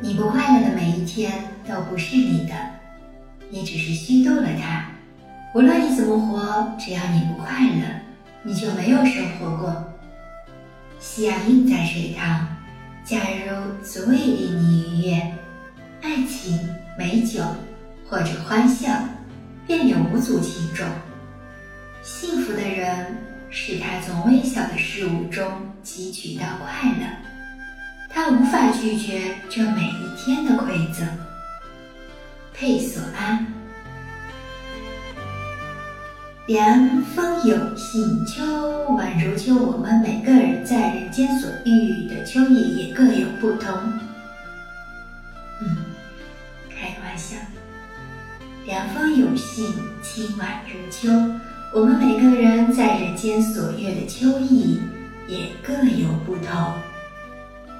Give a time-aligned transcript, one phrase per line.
[0.00, 1.32] 你不快乐的每一天
[1.66, 2.54] 都不是你的，
[3.50, 4.86] 你只是虚度了它。
[5.52, 7.82] 无论你怎么活，只要你不快乐，
[8.44, 9.84] 你就没有生活过。
[11.00, 12.46] 夕阳映在水塘，
[13.04, 15.34] 假如足以令你愉悦，
[16.00, 17.42] 爱情、美酒
[18.08, 18.88] 或者欢笑，
[19.66, 20.86] 便有无足轻重。
[22.02, 23.16] 幸福的人
[23.50, 25.44] 是他从微小的事物中
[25.84, 27.04] 汲取到快乐。
[28.18, 31.06] 他无法拒绝这每一天的馈赠。
[32.52, 33.46] 佩索阿，
[36.46, 38.42] 凉风有信，秋
[38.96, 39.54] 宛如秋。
[39.54, 43.72] 我们每个人在人间所遇的秋意也各有不同。
[45.60, 45.76] 嗯，
[46.68, 47.36] 开个玩笑。
[48.66, 51.08] 凉风有信，清宛如秋。
[51.72, 54.80] 我们每个人在人间所遇的秋意
[55.28, 56.72] 也各有不同。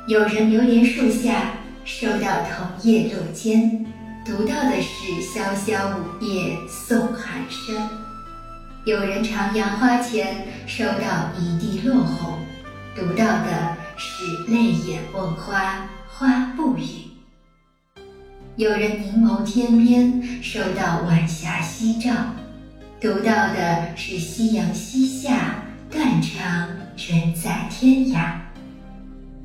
[0.09, 1.53] 有人流连树下，
[1.85, 3.85] 收到桐叶落肩，
[4.25, 7.77] 读到的是萧萧梧叶送寒声；
[8.87, 12.39] 有人徜徉花前，收到一地落红，
[12.97, 17.13] 读到的是泪眼问花花不语；
[18.57, 22.11] 有人凝眸天边，收到晚霞夕照，
[22.99, 25.57] 读到的是夕阳西下，
[25.91, 28.48] 断肠人在天涯。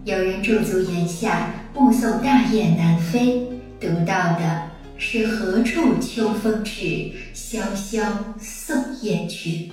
[0.05, 3.47] 有人驻足檐下，目送大雁南飞，
[3.79, 4.63] 读到的
[4.97, 8.03] 是“何处秋风至，萧萧
[8.37, 9.71] 送雁去”。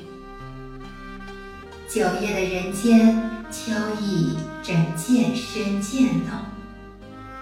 [1.91, 3.21] 九月的人间，
[3.51, 6.29] 秋意正渐深渐浓。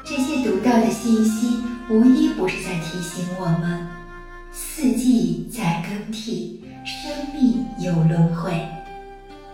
[0.03, 1.59] 这些读到的信息，
[1.91, 3.87] 无一不是在提醒我们：
[4.51, 8.67] 四季在更替，生命有轮回。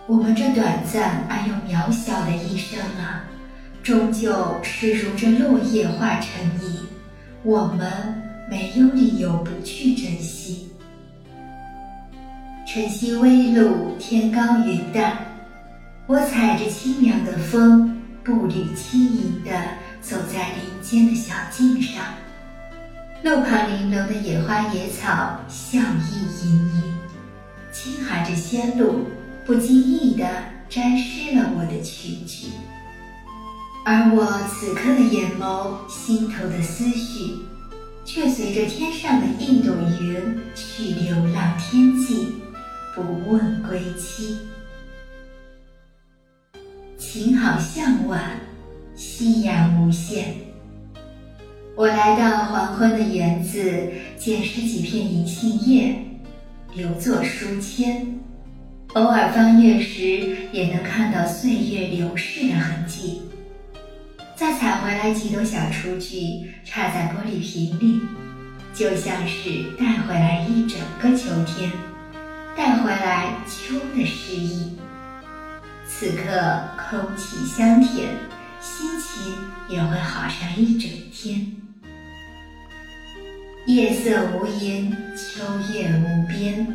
[0.07, 3.25] 我们这短暂而又渺小的一生啊，
[3.81, 6.29] 终究是如这落叶化成
[6.59, 6.81] 泥，
[7.41, 7.91] 我们
[8.47, 10.69] 没有理由不去珍惜。
[12.67, 15.17] 晨曦微露，天高云淡，
[16.05, 19.51] 我踩着清凉的风，步履轻盈地
[20.01, 22.03] 走在林间的小径上，
[23.23, 26.93] 路旁零落的野花野草，笑意盈盈，
[27.71, 28.99] 轻含着仙露。
[29.45, 30.25] 不经意地
[30.67, 32.47] 沾湿了我的裙裾，
[33.85, 37.35] 而我此刻的眼眸、心头的思绪，
[38.03, 42.29] 却随着天上的一朵云去流浪天际，
[42.95, 44.39] 不问归期。
[46.97, 48.39] 晴好向晚，
[48.95, 50.33] 夕阳无限。
[51.75, 55.95] 我来到黄昏的园子，捡拾几片银杏叶，
[56.73, 58.19] 留作书签。
[58.95, 63.21] 偶尔翻阅时，也能看到岁月流逝的痕迹。
[64.37, 67.99] 再采回来几朵小雏菊，插在玻璃瓶里，
[68.73, 71.69] 就像是带回来一整个秋天，
[72.55, 74.77] 带回来秋的诗意。
[75.85, 78.07] 此刻空气香甜，
[78.61, 79.33] 心情
[79.67, 81.51] 也会好上一整天。
[83.67, 86.65] 夜色无垠，秋月无边。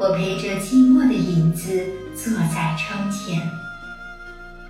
[0.00, 1.68] 我陪着寂寞的影子
[2.14, 3.42] 坐在窗前，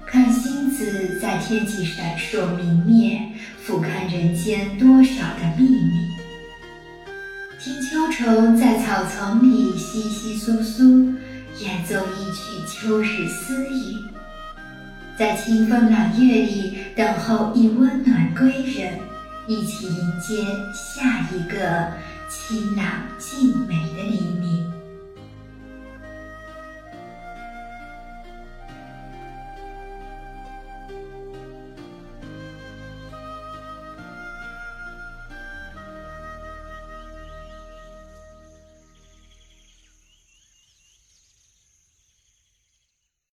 [0.07, 3.21] 看星子在天际闪烁明灭，
[3.63, 6.09] 俯瞰人间多少的秘密。
[7.61, 11.15] 听秋虫在草丛里窸窸窣窣，
[11.59, 14.03] 演奏一曲秋日私语。
[15.19, 18.99] 在清风朗月里等候一温暖归人，
[19.47, 21.93] 一起迎接下一个
[22.31, 22.87] 清朗
[23.19, 24.78] 静美的黎明。